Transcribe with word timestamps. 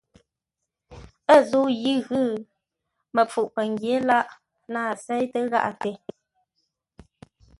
Ə̂ 1.33 1.37
zə̂u 1.49 1.67
yi 1.81 1.91
ə́ 1.99 2.05
ghʉ̌, 2.07 2.23
məpfuʼ 3.15 3.49
pəngyě 3.55 3.93
lâʼ 4.07 4.27
nâa 4.71 4.91
séitə́ 5.05 5.43
gháʼate. 5.51 5.91